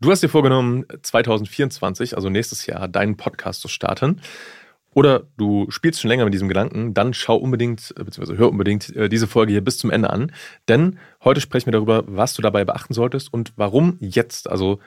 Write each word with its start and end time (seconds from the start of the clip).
Du 0.00 0.12
hast 0.12 0.22
dir 0.22 0.28
vorgenommen, 0.28 0.84
2024, 1.02 2.14
also 2.14 2.30
nächstes 2.30 2.66
Jahr, 2.66 2.86
deinen 2.86 3.16
Podcast 3.16 3.60
zu 3.60 3.66
starten. 3.66 4.20
Oder 4.94 5.24
du 5.36 5.66
spielst 5.70 6.00
schon 6.00 6.08
länger 6.08 6.24
mit 6.24 6.32
diesem 6.32 6.46
Gedanken, 6.46 6.94
dann 6.94 7.14
schau 7.14 7.36
unbedingt, 7.36 7.92
äh, 7.96 8.04
beziehungsweise 8.04 8.38
hör 8.38 8.48
unbedingt 8.48 8.94
äh, 8.94 9.08
diese 9.08 9.26
Folge 9.26 9.52
hier 9.52 9.64
bis 9.64 9.78
zum 9.78 9.90
Ende 9.90 10.10
an. 10.10 10.30
Denn 10.68 11.00
heute 11.24 11.40
sprechen 11.40 11.66
wir 11.66 11.72
darüber, 11.72 12.04
was 12.06 12.34
du 12.34 12.42
dabei 12.42 12.64
beachten 12.64 12.94
solltest 12.94 13.32
und 13.32 13.52
warum 13.56 13.96
jetzt, 14.00 14.48
also 14.48 14.78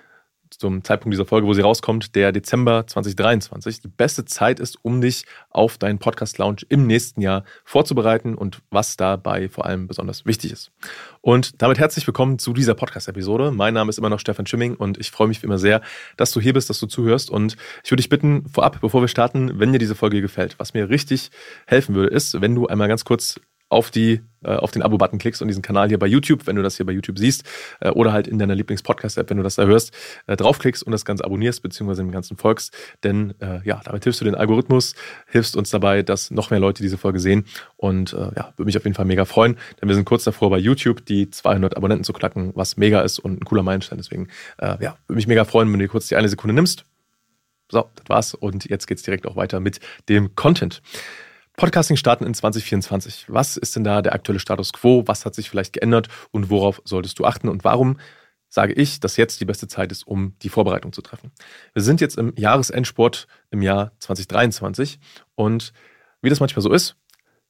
zum 0.51 0.83
Zeitpunkt 0.83 1.13
dieser 1.13 1.25
Folge, 1.25 1.47
wo 1.47 1.53
sie 1.53 1.61
rauskommt, 1.61 2.15
der 2.15 2.31
Dezember 2.31 2.85
2023, 2.85 3.81
die 3.81 3.87
beste 3.87 4.25
Zeit 4.25 4.59
ist, 4.59 4.77
um 4.83 5.01
dich 5.01 5.25
auf 5.49 5.77
deinen 5.77 5.99
Podcast-Lounge 5.99 6.61
im 6.69 6.87
nächsten 6.87 7.21
Jahr 7.21 7.43
vorzubereiten 7.63 8.35
und 8.35 8.61
was 8.69 8.97
dabei 8.97 9.49
vor 9.49 9.65
allem 9.65 9.87
besonders 9.87 10.25
wichtig 10.25 10.51
ist. 10.51 10.71
Und 11.21 11.61
damit 11.61 11.79
herzlich 11.79 12.05
willkommen 12.05 12.39
zu 12.39 12.53
dieser 12.53 12.73
Podcast-Episode. 12.73 13.51
Mein 13.51 13.73
Name 13.73 13.89
ist 13.89 13.97
immer 13.97 14.09
noch 14.09 14.19
Stefan 14.19 14.45
Schimming 14.45 14.75
und 14.75 14.97
ich 14.97 15.11
freue 15.11 15.27
mich 15.27 15.41
wie 15.41 15.47
immer 15.47 15.57
sehr, 15.57 15.81
dass 16.17 16.31
du 16.31 16.41
hier 16.41 16.53
bist, 16.53 16.69
dass 16.69 16.79
du 16.79 16.87
zuhörst. 16.87 17.29
Und 17.29 17.55
ich 17.83 17.91
würde 17.91 18.01
dich 18.01 18.09
bitten, 18.09 18.47
vorab, 18.49 18.79
bevor 18.81 19.01
wir 19.01 19.07
starten, 19.07 19.59
wenn 19.59 19.71
dir 19.71 19.79
diese 19.79 19.95
Folge 19.95 20.21
gefällt, 20.21 20.55
was 20.57 20.73
mir 20.73 20.89
richtig 20.89 21.31
helfen 21.67 21.95
würde, 21.95 22.13
ist, 22.13 22.41
wenn 22.41 22.55
du 22.55 22.67
einmal 22.67 22.87
ganz 22.87 23.05
kurz 23.05 23.39
auf 23.71 23.89
die 23.89 24.21
äh, 24.43 24.55
auf 24.55 24.71
den 24.71 24.81
Abo-Button 24.81 25.19
klickst 25.19 25.41
und 25.41 25.47
diesen 25.47 25.61
Kanal 25.61 25.87
hier 25.87 25.99
bei 25.99 26.07
YouTube, 26.07 26.47
wenn 26.47 26.55
du 26.55 26.63
das 26.63 26.75
hier 26.75 26.85
bei 26.85 26.91
YouTube 26.91 27.19
siehst, 27.19 27.43
äh, 27.79 27.89
oder 27.89 28.11
halt 28.11 28.27
in 28.27 28.39
deiner 28.39 28.55
Lieblings-Podcast-App, 28.55 29.29
wenn 29.29 29.37
du 29.37 29.43
das 29.43 29.55
da 29.55 29.65
hörst, 29.65 29.93
äh, 30.25 30.35
draufklickst 30.35 30.83
und 30.83 30.91
das 30.91 31.05
Ganze 31.05 31.23
abonnierst, 31.23 31.61
beziehungsweise 31.61 32.01
dem 32.01 32.11
Ganzen 32.11 32.37
folgst. 32.37 32.75
Denn 33.03 33.33
ja, 33.63 33.81
damit 33.83 34.03
hilfst 34.03 34.19
du 34.21 34.25
den 34.25 34.35
Algorithmus, 34.35 34.95
hilfst 35.27 35.55
uns 35.55 35.69
dabei, 35.69 36.03
dass 36.03 36.31
noch 36.31 36.49
mehr 36.49 36.59
Leute 36.59 36.83
diese 36.83 36.97
Folge 36.97 37.19
sehen. 37.19 37.45
Und 37.77 38.11
ja, 38.11 38.53
würde 38.55 38.65
mich 38.65 38.77
auf 38.77 38.83
jeden 38.83 38.95
Fall 38.95 39.05
mega 39.05 39.25
freuen, 39.25 39.57
denn 39.79 39.89
wir 39.89 39.95
sind 39.95 40.05
kurz 40.05 40.23
davor 40.23 40.49
bei 40.49 40.57
YouTube 40.57 41.05
die 41.05 41.29
200 41.29 41.77
Abonnenten 41.77 42.03
zu 42.03 42.13
knacken, 42.13 42.51
was 42.55 42.77
mega 42.77 43.01
ist 43.01 43.19
und 43.19 43.41
ein 43.41 43.45
cooler 43.45 43.63
Meilenstein. 43.63 43.97
Deswegen, 43.97 44.27
ja, 44.59 44.79
würde 44.79 45.15
mich 45.15 45.27
mega 45.27 45.45
freuen, 45.45 45.71
wenn 45.71 45.79
du 45.79 45.85
dir 45.85 45.91
kurz 45.91 46.07
die 46.07 46.15
eine 46.15 46.29
Sekunde 46.29 46.53
nimmst. 46.53 46.85
So, 47.69 47.89
das 47.95 48.09
war's. 48.09 48.33
Und 48.33 48.65
jetzt 48.65 48.87
geht's 48.87 49.03
direkt 49.03 49.25
auch 49.25 49.35
weiter 49.35 49.59
mit 49.59 49.79
dem 50.09 50.35
Content. 50.35 50.81
Podcasting 51.61 51.95
starten 51.95 52.25
in 52.25 52.33
2024. 52.33 53.25
Was 53.27 53.55
ist 53.55 53.75
denn 53.75 53.83
da 53.83 54.01
der 54.01 54.13
aktuelle 54.13 54.39
Status 54.39 54.73
quo? 54.73 55.03
Was 55.05 55.27
hat 55.27 55.35
sich 55.35 55.47
vielleicht 55.47 55.73
geändert 55.73 56.07
und 56.31 56.49
worauf 56.49 56.81
solltest 56.85 57.19
du 57.19 57.25
achten? 57.25 57.47
Und 57.47 57.63
warum 57.63 57.99
sage 58.49 58.73
ich, 58.73 58.99
dass 58.99 59.15
jetzt 59.15 59.39
die 59.39 59.45
beste 59.45 59.67
Zeit 59.67 59.91
ist, 59.91 60.07
um 60.07 60.33
die 60.41 60.49
Vorbereitung 60.49 60.91
zu 60.91 61.03
treffen? 61.03 61.31
Wir 61.73 61.83
sind 61.83 62.01
jetzt 62.01 62.17
im 62.17 62.33
Jahresendsport 62.35 63.27
im 63.51 63.61
Jahr 63.61 63.91
2023 63.99 64.99
und 65.35 65.71
wie 66.23 66.29
das 66.29 66.39
manchmal 66.39 66.63
so 66.63 66.73
ist, 66.73 66.95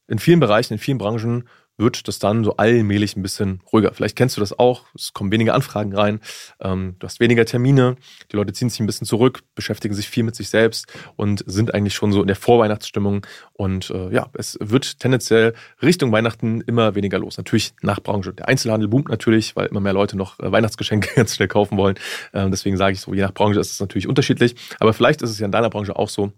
in 0.08 0.18
vielen 0.18 0.40
Bereichen, 0.40 0.74
in 0.74 0.78
vielen 0.78 0.98
Branchen 0.98 1.48
wird 1.82 2.08
das 2.08 2.18
dann 2.18 2.44
so 2.44 2.56
allmählich 2.56 3.16
ein 3.16 3.22
bisschen 3.22 3.60
ruhiger. 3.72 3.92
Vielleicht 3.92 4.16
kennst 4.16 4.36
du 4.36 4.40
das 4.40 4.58
auch. 4.58 4.84
Es 4.94 5.12
kommen 5.12 5.30
weniger 5.30 5.54
Anfragen 5.54 5.94
rein. 5.94 6.20
Ähm, 6.60 6.96
du 6.98 7.06
hast 7.06 7.20
weniger 7.20 7.44
Termine. 7.44 7.96
Die 8.30 8.36
Leute 8.36 8.52
ziehen 8.52 8.70
sich 8.70 8.80
ein 8.80 8.86
bisschen 8.86 9.06
zurück, 9.06 9.40
beschäftigen 9.54 9.94
sich 9.94 10.08
viel 10.08 10.22
mit 10.22 10.34
sich 10.34 10.48
selbst 10.48 10.86
und 11.16 11.44
sind 11.46 11.74
eigentlich 11.74 11.94
schon 11.94 12.12
so 12.12 12.20
in 12.20 12.26
der 12.26 12.36
Vorweihnachtsstimmung. 12.36 13.26
Und 13.52 13.90
äh, 13.90 14.12
ja, 14.12 14.28
es 14.34 14.56
wird 14.60 14.98
tendenziell 15.00 15.54
Richtung 15.82 16.12
Weihnachten 16.12 16.62
immer 16.62 16.94
weniger 16.94 17.18
los. 17.18 17.36
Natürlich 17.36 17.74
nach 17.82 18.00
Branche. 18.00 18.32
Der 18.32 18.48
Einzelhandel 18.48 18.88
boomt 18.88 19.08
natürlich, 19.08 19.56
weil 19.56 19.66
immer 19.66 19.80
mehr 19.80 19.92
Leute 19.92 20.16
noch 20.16 20.40
äh, 20.40 20.50
Weihnachtsgeschenke 20.50 21.10
ganz 21.16 21.36
schnell 21.36 21.48
kaufen 21.48 21.76
wollen. 21.76 21.96
Ähm, 22.32 22.50
deswegen 22.50 22.76
sage 22.76 22.94
ich 22.94 23.00
so, 23.00 23.12
je 23.12 23.22
nach 23.22 23.34
Branche 23.34 23.60
ist 23.60 23.72
es 23.72 23.80
natürlich 23.80 24.08
unterschiedlich. 24.08 24.54
Aber 24.80 24.92
vielleicht 24.92 25.22
ist 25.22 25.30
es 25.30 25.38
ja 25.38 25.46
in 25.46 25.52
deiner 25.52 25.70
Branche 25.70 25.96
auch 25.96 26.08
so, 26.08 26.32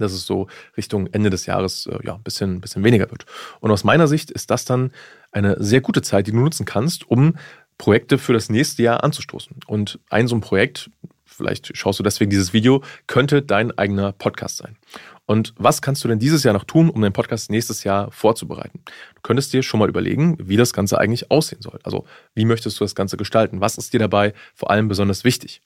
dass 0.00 0.12
es 0.12 0.26
so 0.26 0.48
Richtung 0.76 1.06
Ende 1.08 1.30
des 1.30 1.46
Jahres 1.46 1.86
äh, 1.86 1.98
ja, 2.04 2.14
ein 2.14 2.22
bisschen, 2.22 2.60
bisschen 2.60 2.84
weniger 2.84 3.10
wird. 3.10 3.26
Und 3.60 3.70
aus 3.70 3.84
meiner 3.84 4.08
Sicht 4.08 4.30
ist 4.30 4.50
das 4.50 4.64
dann 4.64 4.92
eine 5.32 5.56
sehr 5.62 5.80
gute 5.80 6.02
Zeit, 6.02 6.26
die 6.26 6.32
du 6.32 6.38
nutzen 6.38 6.66
kannst, 6.66 7.08
um 7.08 7.34
Projekte 7.78 8.18
für 8.18 8.32
das 8.32 8.50
nächste 8.50 8.82
Jahr 8.82 9.02
anzustoßen. 9.04 9.56
Und 9.66 10.00
ein 10.10 10.28
so 10.28 10.36
ein 10.36 10.42
Projekt, 10.42 10.90
vielleicht 11.24 11.74
schaust 11.76 11.98
du 11.98 12.02
deswegen 12.02 12.30
dieses 12.30 12.52
Video, 12.52 12.82
könnte 13.06 13.40
dein 13.40 13.76
eigener 13.78 14.12
Podcast 14.12 14.58
sein. 14.58 14.76
Und 15.24 15.54
was 15.56 15.80
kannst 15.80 16.02
du 16.04 16.08
denn 16.08 16.18
dieses 16.18 16.42
Jahr 16.42 16.52
noch 16.52 16.64
tun, 16.64 16.90
um 16.90 17.00
deinen 17.00 17.12
Podcast 17.12 17.50
nächstes 17.50 17.84
Jahr 17.84 18.10
vorzubereiten? 18.10 18.80
Du 19.14 19.20
könntest 19.22 19.52
dir 19.52 19.62
schon 19.62 19.78
mal 19.78 19.88
überlegen, 19.88 20.36
wie 20.40 20.56
das 20.56 20.72
Ganze 20.72 20.98
eigentlich 20.98 21.30
aussehen 21.30 21.62
soll. 21.62 21.78
Also, 21.84 22.04
wie 22.34 22.44
möchtest 22.44 22.80
du 22.80 22.84
das 22.84 22.96
Ganze 22.96 23.16
gestalten? 23.16 23.60
Was 23.60 23.78
ist 23.78 23.92
dir 23.92 24.00
dabei 24.00 24.34
vor 24.54 24.70
allem 24.70 24.88
besonders 24.88 25.22
wichtig? 25.22 25.62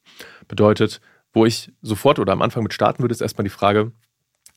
Bedeutet, 0.48 1.00
wo 1.32 1.46
ich 1.46 1.72
sofort 1.82 2.18
oder 2.18 2.32
am 2.32 2.42
Anfang 2.42 2.62
mit 2.62 2.74
starten 2.74 3.02
würde, 3.02 3.12
ist 3.12 3.22
erstmal 3.22 3.44
die 3.44 3.50
Frage, 3.50 3.92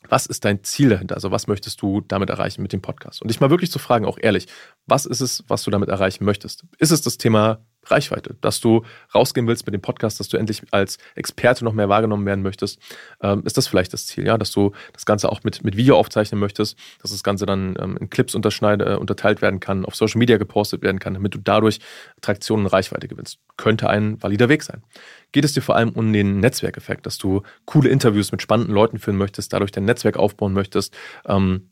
was 0.10 0.26
ist 0.26 0.46
dein 0.46 0.64
Ziel 0.64 0.90
dahinter? 0.90 1.16
Also 1.16 1.32
was 1.32 1.48
möchtest 1.48 1.82
du 1.82 2.02
damit 2.02 2.30
erreichen 2.30 2.62
mit 2.62 2.74
dem 2.74 2.82
Podcast? 2.82 3.22
Und 3.22 3.30
dich 3.30 3.40
mal 3.40 3.50
wirklich 3.50 3.72
zu 3.72 3.80
fragen, 3.80 4.06
auch 4.06 4.18
ehrlich, 4.20 4.48
was 4.86 5.06
ist 5.06 5.22
es, 5.22 5.44
was 5.48 5.64
du 5.64 5.72
damit 5.72 5.90
erreichen 5.90 6.24
möchtest? 6.24 6.66
Ist 6.78 6.92
es 6.92 7.02
das 7.02 7.18
Thema 7.18 7.66
Reichweite, 7.92 8.36
dass 8.42 8.60
du 8.60 8.84
rausgehen 9.14 9.48
willst 9.48 9.66
mit 9.66 9.74
dem 9.74 9.82
Podcast, 9.82 10.20
dass 10.20 10.28
du 10.28 10.38
endlich 10.38 10.62
als 10.72 10.98
Experte 11.16 11.64
noch 11.64 11.74
mehr 11.74 11.90
wahrgenommen 11.90 12.26
werden 12.26 12.42
möchtest, 12.42 12.80
ähm, 13.22 13.44
ist 13.46 13.58
das 13.58 13.68
vielleicht 13.68 13.94
das 13.94 14.06
Ziel, 14.06 14.26
ja, 14.26 14.38
dass 14.38 14.52
du 14.52 14.72
das 14.94 15.06
Ganze 15.06 15.32
auch 15.32 15.44
mit, 15.44 15.64
mit 15.64 15.78
Video 15.78 15.98
aufzeichnen 15.98 16.40
möchtest, 16.40 16.78
dass 17.02 17.12
das 17.12 17.24
Ganze 17.24 17.46
dann 17.46 17.76
ähm, 17.80 17.98
in 17.98 18.10
Clips 18.10 18.36
unterschneide, 18.36 18.86
äh, 18.86 18.96
unterteilt 18.96 19.42
werden 19.42 19.60
kann, 19.60 19.86
auf 19.86 19.96
Social 19.96 20.20
Media 20.20 20.38
gepostet 20.38 20.82
werden 20.82 21.00
kann, 21.00 21.14
damit 21.14 21.34
du 21.34 21.40
dadurch 21.40 21.80
Traktion 22.22 22.62
und 22.62 22.68
Reichweite 22.68 23.08
gewinnst. 23.08 23.40
Könnte 23.58 23.90
ein 23.90 24.22
valider 24.22 24.50
Weg 24.50 24.64
sein. 24.64 24.84
Geht 25.32 25.46
es 25.46 25.54
dir 25.54 25.62
vor 25.62 25.76
allem 25.76 25.90
um 25.90 26.12
den 26.14 26.40
Netzwerkeffekt, 26.40 27.06
dass 27.06 27.18
du 27.18 27.42
coole 27.66 27.90
Interviews 27.90 28.32
mit 28.32 28.42
spannenden 28.42 28.74
Leuten 28.74 29.00
führen 29.00 29.18
möchtest, 29.18 29.54
dadurch 29.54 29.72
dein 29.72 29.86
Netzwerk 29.86 30.18
aufbauen 30.18 30.54
möchtest, 30.54 30.96
ähm, 31.26 31.70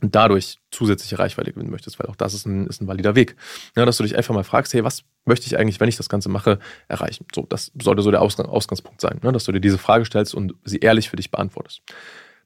und 0.00 0.14
dadurch 0.14 0.58
zusätzliche 0.70 1.18
Reichweite 1.18 1.52
gewinnen 1.52 1.70
möchtest, 1.70 1.98
weil 1.98 2.06
auch 2.06 2.16
das 2.16 2.34
ist 2.34 2.46
ein, 2.46 2.66
ist 2.66 2.80
ein 2.80 2.86
valider 2.86 3.14
Weg. 3.14 3.36
Ja, 3.76 3.84
dass 3.84 3.96
du 3.96 4.04
dich 4.04 4.16
einfach 4.16 4.34
mal 4.34 4.44
fragst, 4.44 4.72
hey, 4.72 4.84
was 4.84 5.02
möchte 5.24 5.46
ich 5.46 5.58
eigentlich, 5.58 5.80
wenn 5.80 5.88
ich 5.88 5.96
das 5.96 6.08
Ganze 6.08 6.28
mache, 6.28 6.58
erreichen? 6.86 7.26
So, 7.34 7.46
das 7.48 7.72
sollte 7.80 8.02
so 8.02 8.10
der 8.10 8.22
Ausgang, 8.22 8.46
Ausgangspunkt 8.46 9.00
sein, 9.00 9.18
ne? 9.22 9.32
dass 9.32 9.44
du 9.44 9.52
dir 9.52 9.60
diese 9.60 9.78
Frage 9.78 10.04
stellst 10.04 10.34
und 10.34 10.54
sie 10.64 10.78
ehrlich 10.78 11.10
für 11.10 11.16
dich 11.16 11.30
beantwortest. 11.30 11.82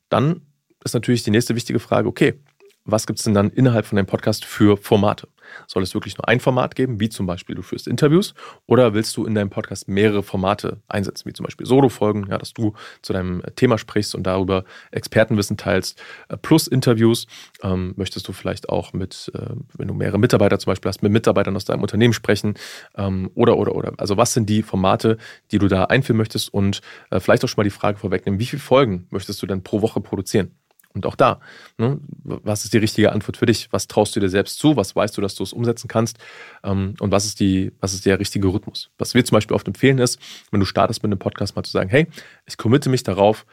Dann 0.09 0.43
ist 0.85 0.95
natürlich 0.95 1.23
die 1.23 1.31
nächste 1.31 1.55
wichtige 1.55 1.79
Frage, 1.79 2.09
okay, 2.09 2.35
was 2.85 3.07
gibt 3.07 3.19
es 3.19 3.25
denn 3.25 3.35
dann 3.35 3.51
innerhalb 3.51 3.87
von 3.87 3.97
deinem 3.97 4.07
Podcast 4.07 4.45
für 4.45 4.77
Formate? 4.77 5.29
Soll 5.67 5.83
es 5.83 5.95
wirklich 5.95 6.17
nur 6.17 6.29
ein 6.29 6.41
Format 6.41 6.75
geben, 6.75 7.01
wie 7.01 7.09
zum 7.09 7.27
Beispiel 7.27 7.55
du 7.55 7.63
führst 7.63 7.87
Interviews, 7.87 8.35
oder 8.67 8.95
willst 8.95 9.17
du 9.17 9.27
in 9.27 9.35
deinem 9.35 9.51
Podcast 9.51 9.89
mehrere 9.89 10.23
Formate 10.23 10.81
einsetzen, 10.89 11.29
wie 11.29 11.33
zum 11.33 11.45
Beispiel 11.45 11.67
Solo-Folgen, 11.67 12.27
ja, 12.31 12.39
dass 12.39 12.53
du 12.53 12.75
zu 13.03 13.13
deinem 13.13 13.43
Thema 13.57 13.79
sprichst 13.79 14.15
und 14.15 14.25
darüber 14.25 14.65
Expertenwissen 14.91 15.57
teilst, 15.57 16.03
äh, 16.29 16.37
plus 16.37 16.67
Interviews. 16.67 17.27
Ähm, 17.63 17.95
möchtest 17.97 18.27
du 18.29 18.33
vielleicht 18.33 18.69
auch 18.69 18.93
mit, 18.93 19.31
äh, 19.35 19.55
wenn 19.77 19.89
du 19.89 19.95
mehrere 19.95 20.19
Mitarbeiter 20.19 20.59
zum 20.59 20.71
Beispiel 20.71 20.89
hast, 20.89 21.03
mit 21.03 21.13
Mitarbeitern 21.13 21.57
aus 21.57 21.65
deinem 21.65 21.83
Unternehmen 21.83 22.15
sprechen, 22.15 22.55
ähm, 22.97 23.31
oder, 23.35 23.59
oder, 23.59 23.75
oder. 23.75 23.93
Also 23.99 24.17
was 24.17 24.33
sind 24.33 24.49
die 24.49 24.63
Formate, 24.63 25.19
die 25.51 25.59
du 25.59 25.69
da 25.69 25.85
einführen 25.85 26.17
möchtest 26.17 26.53
und 26.53 26.81
äh, 27.11 27.21
vielleicht 27.21 27.45
auch 27.45 27.49
schon 27.49 27.61
mal 27.61 27.65
die 27.65 27.71
Frage 27.71 27.99
vorwegnehmen, 27.99 28.41
wie 28.41 28.47
viele 28.47 28.63
Folgen 28.63 29.07
möchtest 29.11 29.43
du 29.43 29.47
denn 29.47 29.63
pro 29.63 29.83
Woche 29.83 30.01
produzieren? 30.01 30.53
Und 30.95 31.07
auch 31.07 31.17
da, 31.17 31.41
ne, 31.79 31.99
was 32.23 32.65
ist 32.65 32.73
die 32.73 32.79
richtige 32.79 33.13
Antwort 33.13 33.37
für 33.37 33.47
dich? 33.47 33.69
Was 33.71 33.87
traust 33.87 34.15
du 34.15 34.21
dir 34.21 34.29
selbst 34.29 34.59
zu? 34.59 34.77
Was 34.77 34.95
weißt 34.95 35.17
du, 35.17 35.21
dass 35.21 35.35
du 35.35 35.43
es 35.43 35.53
umsetzen 35.53 35.89
kannst? 35.89 36.19
Ähm, 36.63 36.95
und 37.01 37.11
was 37.11 37.25
ist, 37.25 37.41
die, 37.41 37.73
was 37.81 37.95
ist 37.95 38.07
der 38.07 38.19
richtige 38.19 38.49
Rhythmus? 38.49 38.91
Was 38.99 39.15
wir 39.15 39.25
zum 39.25 39.37
Beispiel 39.37 39.55
oft 39.55 39.67
empfehlen 39.67 39.99
ist, 39.99 40.19
wenn 40.51 40.61
du 40.61 40.67
startest 40.67 41.03
mit 41.03 41.11
einem 41.11 41.19
Podcast 41.19 41.57
mal 41.57 41.63
zu 41.63 41.73
sagen, 41.73 41.89
hey, 41.89 42.07
ich 42.47 42.57
committe 42.57 42.91
mich 42.91 43.03
darauf, 43.03 43.47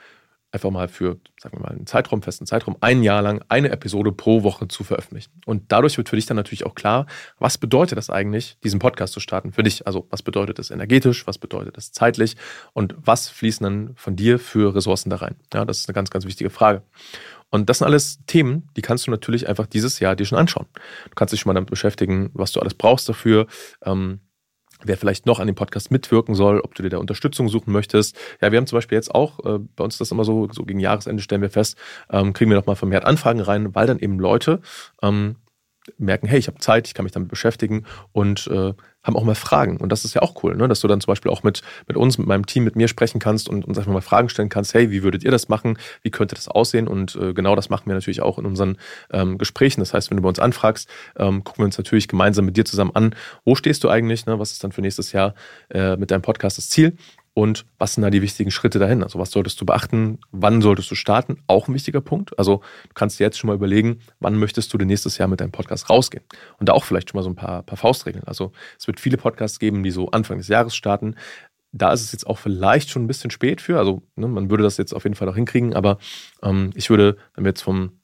einfach 0.51 0.71
mal 0.71 0.87
für, 0.87 1.17
sagen 1.39 1.57
wir 1.57 1.61
mal, 1.61 1.71
einen 1.71 1.85
Zeitraum, 1.85 2.21
festen 2.21 2.45
Zeitraum, 2.45 2.77
ein 2.81 3.03
Jahr 3.03 3.21
lang 3.21 3.43
eine 3.49 3.69
Episode 3.69 4.11
pro 4.11 4.43
Woche 4.43 4.67
zu 4.67 4.83
veröffentlichen. 4.83 5.31
Und 5.45 5.71
dadurch 5.71 5.97
wird 5.97 6.09
für 6.09 6.15
dich 6.15 6.25
dann 6.25 6.37
natürlich 6.37 6.65
auch 6.65 6.75
klar, 6.75 7.05
was 7.37 7.57
bedeutet 7.57 7.97
das 7.97 8.09
eigentlich, 8.09 8.57
diesen 8.63 8.79
Podcast 8.79 9.13
zu 9.13 9.19
starten 9.19 9.51
für 9.51 9.63
dich? 9.63 9.85
Also 9.85 10.07
was 10.09 10.23
bedeutet 10.23 10.59
das 10.59 10.71
energetisch, 10.71 11.27
was 11.27 11.37
bedeutet 11.37 11.77
das 11.77 11.91
zeitlich 11.91 12.35
und 12.73 12.95
was 12.97 13.29
fließen 13.29 13.63
dann 13.63 13.95
von 13.95 14.15
dir 14.15 14.39
für 14.39 14.75
Ressourcen 14.75 15.09
da 15.09 15.17
rein? 15.17 15.35
Ja, 15.53 15.65
das 15.65 15.79
ist 15.79 15.89
eine 15.89 15.93
ganz, 15.93 16.09
ganz 16.09 16.25
wichtige 16.25 16.49
Frage. 16.49 16.81
Und 17.51 17.69
das 17.69 17.79
sind 17.79 17.87
alles 17.87 18.23
Themen, 18.25 18.69
die 18.77 18.81
kannst 18.81 19.07
du 19.07 19.11
natürlich 19.11 19.47
einfach 19.49 19.65
dieses 19.65 19.99
Jahr 19.99 20.15
dir 20.15 20.25
schon 20.25 20.37
anschauen. 20.37 20.67
Du 21.05 21.15
kannst 21.15 21.33
dich 21.33 21.39
schon 21.39 21.49
mal 21.49 21.55
damit 21.55 21.69
beschäftigen, 21.69 22.29
was 22.33 22.51
du 22.51 22.59
alles 22.59 22.75
brauchst 22.75 23.09
dafür. 23.09 23.47
Ähm, 23.83 24.19
wer 24.83 24.97
vielleicht 24.97 25.25
noch 25.25 25.39
an 25.39 25.47
dem 25.47 25.55
Podcast 25.55 25.91
mitwirken 25.91 26.35
soll, 26.35 26.61
ob 26.61 26.75
du 26.75 26.83
dir 26.83 26.89
da 26.89 26.97
Unterstützung 26.97 27.49
suchen 27.49 27.71
möchtest. 27.71 28.15
Ja, 28.41 28.51
wir 28.51 28.57
haben 28.57 28.67
zum 28.67 28.77
Beispiel 28.77 28.97
jetzt 28.97 29.13
auch, 29.13 29.39
äh, 29.45 29.59
bei 29.75 29.83
uns 29.83 29.95
ist 29.95 30.01
das 30.01 30.11
immer 30.11 30.23
so, 30.23 30.47
so 30.51 30.63
gegen 30.63 30.79
Jahresende 30.79 31.21
stellen 31.21 31.41
wir 31.41 31.49
fest, 31.49 31.77
ähm, 32.09 32.33
kriegen 32.33 32.49
wir 32.51 32.57
nochmal 32.57 32.75
vermehrt 32.75 33.05
Anfragen 33.05 33.41
rein, 33.41 33.75
weil 33.75 33.87
dann 33.87 33.99
eben 33.99 34.19
Leute 34.19 34.61
ähm, 35.01 35.35
merken, 35.97 36.27
hey, 36.27 36.39
ich 36.39 36.47
habe 36.47 36.59
Zeit, 36.59 36.87
ich 36.87 36.93
kann 36.93 37.03
mich 37.03 37.13
damit 37.13 37.29
beschäftigen 37.29 37.85
und 38.11 38.47
äh, 38.47 38.73
haben 39.03 39.15
auch 39.15 39.23
mal 39.23 39.35
Fragen. 39.35 39.77
Und 39.77 39.91
das 39.91 40.03
ist 40.05 40.13
ja 40.13 40.21
auch 40.21 40.43
cool, 40.43 40.55
ne? 40.55 40.67
dass 40.67 40.81
du 40.81 40.87
dann 40.87 40.99
zum 40.99 41.11
Beispiel 41.11 41.31
auch 41.31 41.43
mit, 41.43 41.61
mit 41.87 41.95
uns, 41.95 42.17
mit 42.17 42.27
meinem 42.27 42.45
Team, 42.45 42.63
mit 42.63 42.75
mir 42.75 42.87
sprechen 42.87 43.19
kannst 43.19 43.47
und 43.47 43.65
uns 43.65 43.77
einfach 43.77 43.91
mal 43.91 44.01
Fragen 44.01 44.29
stellen 44.29 44.49
kannst, 44.49 44.73
hey, 44.73 44.91
wie 44.91 45.03
würdet 45.03 45.23
ihr 45.23 45.31
das 45.31 45.47
machen? 45.47 45.77
Wie 46.01 46.11
könnte 46.11 46.35
das 46.35 46.47
aussehen? 46.47 46.87
Und 46.87 47.15
äh, 47.15 47.33
genau 47.33 47.55
das 47.55 47.69
machen 47.69 47.87
wir 47.87 47.93
natürlich 47.93 48.21
auch 48.21 48.37
in 48.37 48.45
unseren 48.45 48.77
ähm, 49.11 49.37
Gesprächen. 49.37 49.79
Das 49.79 49.93
heißt, 49.93 50.09
wenn 50.09 50.17
du 50.17 50.23
bei 50.23 50.29
uns 50.29 50.39
anfragst, 50.39 50.89
ähm, 51.17 51.43
gucken 51.43 51.63
wir 51.63 51.65
uns 51.65 51.77
natürlich 51.77 52.07
gemeinsam 52.07 52.45
mit 52.45 52.57
dir 52.57 52.65
zusammen 52.65 52.91
an, 52.93 53.15
wo 53.45 53.55
stehst 53.55 53.83
du 53.83 53.89
eigentlich, 53.89 54.25
ne? 54.25 54.37
was 54.37 54.51
ist 54.51 54.63
dann 54.63 54.71
für 54.71 54.81
nächstes 54.81 55.11
Jahr 55.11 55.33
äh, 55.69 55.95
mit 55.95 56.11
deinem 56.11 56.21
Podcast 56.21 56.57
das 56.57 56.69
Ziel? 56.69 56.97
Und 57.33 57.65
was 57.77 57.93
sind 57.93 58.03
da 58.03 58.09
die 58.09 58.21
wichtigen 58.21 58.51
Schritte 58.51 58.79
dahin? 58.79 59.03
Also 59.03 59.19
was 59.19 59.31
solltest 59.31 59.61
du 59.61 59.65
beachten? 59.65 60.19
Wann 60.31 60.61
solltest 60.61 60.91
du 60.91 60.95
starten? 60.95 61.37
Auch 61.47 61.67
ein 61.67 61.73
wichtiger 61.73 62.01
Punkt. 62.01 62.37
Also 62.37 62.57
du 62.87 62.93
kannst 62.93 63.19
dir 63.19 63.23
jetzt 63.23 63.37
schon 63.39 63.47
mal 63.47 63.55
überlegen, 63.55 63.99
wann 64.19 64.35
möchtest 64.35 64.73
du 64.73 64.77
denn 64.77 64.87
nächstes 64.87 65.17
Jahr 65.17 65.27
mit 65.27 65.39
deinem 65.39 65.51
Podcast 65.51 65.89
rausgehen? 65.89 66.23
Und 66.59 66.69
da 66.69 66.73
auch 66.73 66.83
vielleicht 66.83 67.09
schon 67.09 67.17
mal 67.17 67.23
so 67.23 67.29
ein 67.29 67.35
paar, 67.35 67.63
paar 67.63 67.77
Faustregeln. 67.77 68.25
Also 68.25 68.51
es 68.77 68.87
wird 68.87 68.99
viele 68.99 69.17
Podcasts 69.17 69.59
geben, 69.59 69.83
die 69.83 69.91
so 69.91 70.09
Anfang 70.11 70.37
des 70.37 70.47
Jahres 70.47 70.75
starten. 70.75 71.15
da 71.71 71.93
ist 71.93 72.01
es 72.01 72.11
jetzt 72.11 72.25
auch 72.25 72.39
vielleicht 72.39 72.89
schon 72.89 73.03
ein 73.03 73.07
bisschen 73.07 73.31
spät 73.31 73.61
für. 73.61 73.77
Also 73.77 74.01
ne, 74.15 74.27
man 74.27 74.49
würde 74.49 74.63
das 74.63 74.77
jetzt 74.77 74.93
auf 74.93 75.03
jeden 75.03 75.15
Fall 75.15 75.27
noch 75.27 75.35
hinkriegen, 75.35 75.73
aber 75.73 75.97
ähm, 76.41 76.71
ich 76.75 76.89
würde, 76.89 77.17
wenn 77.35 77.45
wir 77.45 77.49
jetzt 77.49 77.61
vom 77.61 77.99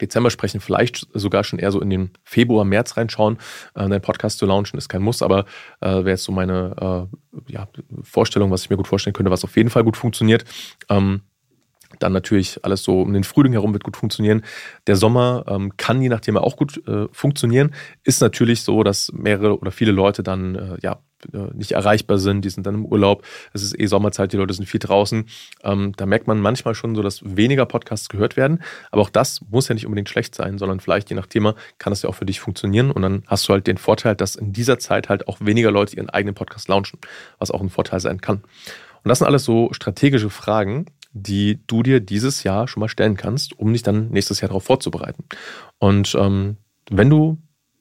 Dezember 0.00 0.30
sprechen, 0.30 0.60
vielleicht 0.60 1.06
sogar 1.12 1.44
schon 1.44 1.58
eher 1.58 1.72
so 1.72 1.80
in 1.80 1.90
den 1.90 2.10
Februar, 2.24 2.64
März 2.64 2.96
reinschauen. 2.96 3.38
Äh, 3.74 3.88
deinen 3.88 4.00
Podcast 4.00 4.38
zu 4.38 4.46
launchen 4.46 4.78
ist 4.78 4.88
kein 4.88 5.02
Muss, 5.02 5.22
aber 5.22 5.44
äh, 5.80 5.88
wäre 5.88 6.10
jetzt 6.10 6.24
so 6.24 6.32
meine 6.32 7.08
äh, 7.10 7.16
ja, 7.48 7.68
Vorstellung, 8.02 8.50
was 8.50 8.62
ich 8.62 8.70
mir 8.70 8.76
gut 8.76 8.88
vorstellen 8.88 9.14
könnte, 9.14 9.30
was 9.30 9.44
auf 9.44 9.56
jeden 9.56 9.70
Fall 9.70 9.84
gut 9.84 9.96
funktioniert. 9.96 10.44
Ähm, 10.88 11.22
dann 11.98 12.12
natürlich 12.12 12.64
alles 12.64 12.82
so 12.82 13.02
um 13.02 13.12
den 13.12 13.24
Frühling 13.24 13.52
herum 13.52 13.72
wird 13.72 13.84
gut 13.84 13.96
funktionieren. 13.96 14.42
Der 14.86 14.96
Sommer 14.96 15.44
ähm, 15.48 15.76
kann 15.76 16.00
je 16.02 16.08
nachdem 16.08 16.36
auch 16.36 16.56
gut 16.56 16.86
äh, 16.86 17.06
funktionieren. 17.12 17.74
Ist 18.04 18.20
natürlich 18.20 18.62
so, 18.62 18.82
dass 18.82 19.12
mehrere 19.12 19.58
oder 19.58 19.70
viele 19.70 19.92
Leute 19.92 20.22
dann 20.22 20.54
äh, 20.54 20.76
ja 20.82 21.00
äh, 21.32 21.54
nicht 21.54 21.72
erreichbar 21.72 22.18
sind, 22.18 22.44
die 22.44 22.50
sind 22.50 22.66
dann 22.66 22.74
im 22.74 22.84
Urlaub. 22.84 23.24
Es 23.52 23.62
ist 23.62 23.78
eh 23.78 23.86
Sommerzeit, 23.86 24.32
die 24.32 24.36
Leute 24.36 24.54
sind 24.54 24.66
viel 24.66 24.80
draußen. 24.80 25.26
Ähm, 25.64 25.92
da 25.96 26.06
merkt 26.06 26.26
man 26.26 26.40
manchmal 26.40 26.74
schon 26.74 26.94
so, 26.94 27.02
dass 27.02 27.20
weniger 27.24 27.66
Podcasts 27.66 28.08
gehört 28.08 28.36
werden. 28.36 28.62
Aber 28.90 29.02
auch 29.02 29.10
das 29.10 29.40
muss 29.50 29.68
ja 29.68 29.74
nicht 29.74 29.86
unbedingt 29.86 30.08
schlecht 30.08 30.34
sein, 30.34 30.58
sondern 30.58 30.80
vielleicht 30.80 31.10
je 31.10 31.16
nach 31.16 31.26
Thema 31.26 31.54
kann 31.78 31.90
das 31.90 32.02
ja 32.02 32.08
auch 32.08 32.14
für 32.14 32.26
dich 32.26 32.40
funktionieren. 32.40 32.90
Und 32.90 33.02
dann 33.02 33.24
hast 33.26 33.48
du 33.48 33.52
halt 33.52 33.66
den 33.66 33.78
Vorteil, 33.78 34.14
dass 34.14 34.36
in 34.36 34.52
dieser 34.52 34.78
Zeit 34.78 35.08
halt 35.08 35.26
auch 35.26 35.38
weniger 35.40 35.70
Leute 35.70 35.96
ihren 35.96 36.10
eigenen 36.10 36.34
Podcast 36.34 36.68
launchen, 36.68 37.00
was 37.38 37.50
auch 37.50 37.60
ein 37.60 37.70
Vorteil 37.70 38.00
sein 38.00 38.20
kann. 38.20 38.42
Und 39.04 39.08
das 39.08 39.18
sind 39.18 39.26
alles 39.26 39.44
so 39.44 39.70
strategische 39.72 40.30
Fragen, 40.30 40.86
die 41.12 41.60
du 41.66 41.82
dir 41.82 42.00
dieses 42.00 42.42
Jahr 42.42 42.68
schon 42.68 42.80
mal 42.80 42.88
stellen 42.88 43.16
kannst, 43.16 43.58
um 43.58 43.72
dich 43.72 43.82
dann 43.82 44.10
nächstes 44.10 44.40
Jahr 44.40 44.48
darauf 44.48 44.64
vorzubereiten. 44.64 45.24
Und 45.78 46.14
ähm, 46.18 46.56
wenn 46.90 47.10
du 47.10 47.38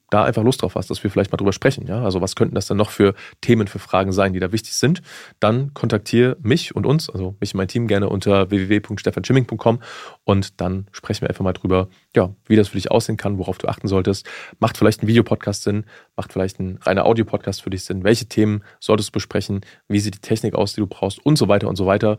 da 0.09 0.23
einfach 0.23 0.43
Lust 0.43 0.61
drauf 0.61 0.75
hast, 0.75 0.89
dass 0.89 1.03
wir 1.03 1.11
vielleicht 1.11 1.31
mal 1.31 1.37
drüber 1.37 1.51
sprechen. 1.51 1.85
Ja? 1.87 2.03
Also 2.03 2.21
was 2.21 2.35
könnten 2.35 2.55
das 2.55 2.67
dann 2.67 2.77
noch 2.77 2.91
für 2.91 3.13
Themen, 3.41 3.67
für 3.67 3.79
Fragen 3.79 4.11
sein, 4.11 4.33
die 4.33 4.39
da 4.39 4.51
wichtig 4.51 4.73
sind, 4.73 5.01
dann 5.39 5.73
kontaktiere 5.73 6.37
mich 6.41 6.75
und 6.75 6.85
uns, 6.85 7.09
also 7.09 7.35
mich 7.39 7.53
und 7.53 7.57
mein 7.57 7.67
Team 7.67 7.87
gerne 7.87 8.09
unter 8.09 8.49
www.stefanschimming.com 8.49 9.79
und 10.23 10.61
dann 10.61 10.87
sprechen 10.91 11.21
wir 11.21 11.29
einfach 11.29 11.43
mal 11.43 11.53
drüber, 11.53 11.89
ja, 12.15 12.33
wie 12.45 12.55
das 12.55 12.69
für 12.69 12.77
dich 12.77 12.89
aussehen 12.89 13.17
kann, 13.17 13.37
worauf 13.37 13.57
du 13.57 13.67
achten 13.67 13.87
solltest. 13.87 14.25
Macht 14.59 14.77
vielleicht 14.77 15.03
ein 15.03 15.07
Videopodcast 15.07 15.63
Sinn, 15.63 15.85
macht 16.15 16.31
vielleicht 16.31 16.59
ein 16.59 16.79
reiner 16.81 17.05
Audiopodcast 17.05 17.61
für 17.61 17.69
dich 17.69 17.83
Sinn, 17.83 18.03
welche 18.03 18.27
Themen 18.27 18.63
solltest 18.79 19.09
du 19.09 19.13
besprechen, 19.13 19.61
wie 19.89 19.99
sieht 19.99 20.15
die 20.15 20.21
Technik 20.21 20.55
aus, 20.55 20.73
die 20.73 20.81
du 20.81 20.87
brauchst 20.87 21.25
und 21.25 21.37
so 21.37 21.49
weiter 21.49 21.67
und 21.67 21.75
so 21.75 21.85
weiter. 21.85 22.17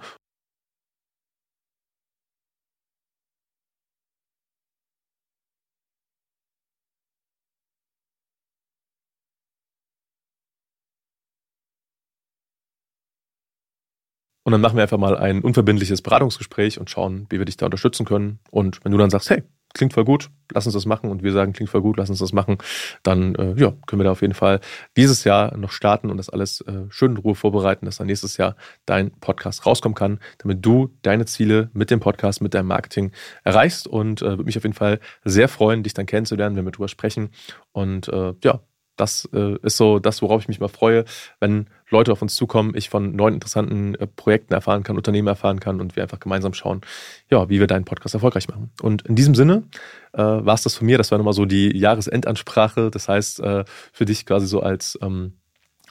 Und 14.44 14.52
dann 14.52 14.60
machen 14.60 14.76
wir 14.76 14.82
einfach 14.82 14.98
mal 14.98 15.16
ein 15.16 15.42
unverbindliches 15.42 16.02
Beratungsgespräch 16.02 16.78
und 16.78 16.88
schauen, 16.88 17.26
wie 17.28 17.38
wir 17.38 17.44
dich 17.44 17.56
da 17.56 17.66
unterstützen 17.66 18.06
können. 18.06 18.38
Und 18.50 18.82
wenn 18.84 18.92
du 18.92 18.98
dann 18.98 19.10
sagst, 19.10 19.30
hey, 19.30 19.42
klingt 19.74 19.92
voll 19.92 20.04
gut, 20.04 20.30
lass 20.52 20.66
uns 20.66 20.74
das 20.74 20.86
machen 20.86 21.10
und 21.10 21.22
wir 21.22 21.32
sagen, 21.32 21.52
klingt 21.52 21.70
voll 21.70 21.82
gut, 21.82 21.98
lass 21.98 22.10
uns 22.10 22.18
das 22.18 22.32
machen, 22.32 22.58
dann 23.02 23.34
äh, 23.34 23.54
ja, 23.56 23.72
können 23.86 24.00
wir 24.00 24.04
da 24.04 24.12
auf 24.12 24.22
jeden 24.22 24.34
Fall 24.34 24.60
dieses 24.96 25.24
Jahr 25.24 25.56
noch 25.56 25.72
starten 25.72 26.10
und 26.10 26.16
das 26.16 26.30
alles 26.30 26.60
äh, 26.62 26.84
schön 26.88 27.12
in 27.12 27.16
Ruhe 27.18 27.34
vorbereiten, 27.34 27.86
dass 27.86 27.98
dann 27.98 28.06
nächstes 28.06 28.36
Jahr 28.36 28.56
dein 28.86 29.10
Podcast 29.12 29.66
rauskommen 29.66 29.94
kann, 29.94 30.20
damit 30.38 30.64
du 30.64 30.90
deine 31.02 31.26
Ziele 31.26 31.70
mit 31.72 31.90
dem 31.90 32.00
Podcast, 32.00 32.40
mit 32.40 32.54
deinem 32.54 32.66
Marketing 32.66 33.12
erreichst 33.44 33.86
und 33.86 34.22
äh, 34.22 34.30
würde 34.30 34.44
mich 34.44 34.56
auf 34.56 34.64
jeden 34.64 34.74
Fall 34.74 35.00
sehr 35.24 35.48
freuen, 35.48 35.82
dich 35.82 35.94
dann 35.94 36.06
kennenzulernen, 36.06 36.56
wenn 36.56 36.64
wir 36.64 36.72
drüber 36.72 36.88
sprechen 36.88 37.30
und 37.72 38.08
äh, 38.08 38.34
ja, 38.42 38.60
das 39.00 39.28
äh, 39.32 39.56
ist 39.62 39.76
so 39.76 39.98
das, 39.98 40.22
worauf 40.22 40.42
ich 40.42 40.48
mich 40.48 40.60
mal 40.60 40.68
freue, 40.68 41.04
wenn 41.40 41.66
Leute 41.90 42.12
auf 42.12 42.20
uns 42.20 42.34
zukommen, 42.34 42.74
ich 42.74 42.88
von 42.88 43.16
neuen 43.16 43.34
interessanten 43.34 43.94
äh, 43.94 44.06
Projekten 44.06 44.52
erfahren 44.52 44.82
kann, 44.82 44.96
Unternehmen 44.96 45.28
erfahren 45.28 45.60
kann 45.60 45.80
und 45.80 45.96
wir 45.96 46.02
einfach 46.02 46.20
gemeinsam 46.20 46.52
schauen, 46.52 46.82
ja, 47.30 47.48
wie 47.48 47.60
wir 47.60 47.66
deinen 47.66 47.84
Podcast 47.84 48.14
erfolgreich 48.14 48.48
machen. 48.48 48.70
Und 48.82 49.02
in 49.02 49.14
diesem 49.14 49.34
Sinne 49.34 49.64
äh, 50.12 50.22
war 50.22 50.54
es 50.54 50.62
das 50.62 50.74
von 50.74 50.86
mir. 50.86 50.98
Das 50.98 51.10
war 51.10 51.18
nochmal 51.18 51.34
so 51.34 51.44
die 51.44 51.76
Jahresendansprache. 51.76 52.90
Das 52.90 53.08
heißt, 53.08 53.40
äh, 53.40 53.64
für 53.92 54.04
dich 54.04 54.26
quasi 54.26 54.46
so 54.46 54.60
als 54.60 54.98
ähm, 55.02 55.32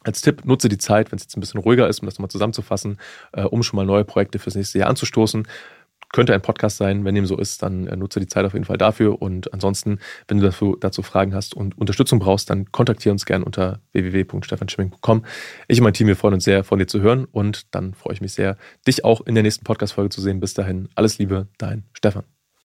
als 0.04 0.22
Tipp, 0.22 0.46
nutze 0.46 0.70
die 0.70 0.78
Zeit, 0.78 1.12
wenn 1.12 1.18
es 1.18 1.24
jetzt 1.24 1.36
ein 1.36 1.42
bisschen 1.42 1.60
ruhiger 1.60 1.88
ist, 1.88 2.00
um 2.00 2.06
das 2.06 2.16
nochmal 2.16 2.30
zusammenzufassen, 2.30 2.98
äh, 3.34 3.44
um 3.44 3.62
schon 3.62 3.76
mal 3.78 3.86
neue 3.86 4.06
Projekte 4.06 4.40
fürs 4.40 4.56
nächste 4.56 4.80
Jahr 4.80 4.90
anzustoßen 4.90 5.48
könnte 6.14 6.34
ein 6.34 6.42
Podcast 6.42 6.78
sein. 6.78 7.06
Wenn 7.06 7.16
dem 7.16 7.26
so 7.26 7.38
ist, 7.38 7.64
dann 7.64 7.88
äh, 7.88 7.96
nutze 7.96 8.20
die 8.20 8.28
Zeit 8.28 8.46
auf 8.46 8.54
jeden 8.54 8.66
Fall 8.66 8.78
dafür. 8.78 9.22
Und 9.22 9.54
ansonsten, 9.54 10.00
wenn 10.28 10.38
du 10.38 10.44
dafür, 10.44 10.76
dazu 10.80 11.02
Fragen 11.02 11.34
hast 11.34 11.54
und 11.54 11.78
Unterstützung 11.78 12.20
brauchst, 12.20 12.50
dann 12.50 12.72
kontaktiere 12.72 13.14
uns 13.14 13.26
gerne 13.26 13.46
unter 13.46 13.82
www.stefanschimming.com. 13.94 15.26
Ich 15.68 15.80
und 15.80 15.84
mein 15.84 15.94
Team, 15.94 16.08
wir 16.08 16.16
freuen 16.16 16.36
uns 16.36 16.44
sehr, 16.44 16.64
von 16.64 16.80
dir 16.80 16.88
zu 16.88 17.02
hören. 17.02 17.26
Und 17.26 17.74
dann 17.76 17.94
freue 17.94 18.14
ich 18.14 18.22
mich 18.22 18.34
sehr, 18.34 18.58
dich 18.88 19.04
auch 19.04 19.22
in 19.22 19.36
der 19.36 19.44
nächsten 19.44 19.64
Podcast-Folge 19.64 20.10
zu 20.10 20.22
sehen. 20.22 20.40
Bis 20.40 20.54
dahin, 20.54 20.90
alles 20.96 21.18
Liebe, 21.18 21.48
dein 21.58 21.84
Stefan. 21.94 22.37